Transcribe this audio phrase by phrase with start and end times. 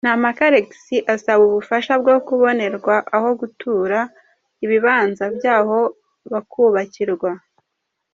[0.05, 0.69] Ntampaka Alex
[1.15, 3.99] asaba ubufasha bwo kubonerwa aho gutura;
[4.65, 5.79] ibibanza byaho
[6.31, 7.31] bakubakirwa.